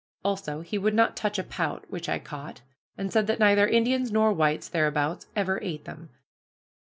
[0.25, 2.61] Also, he would not touch a pout, which I caught,
[2.97, 6.09] and said that neither Indians nor whites thereabouts ever ate them.